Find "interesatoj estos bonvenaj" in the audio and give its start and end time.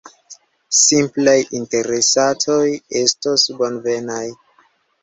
1.59-4.25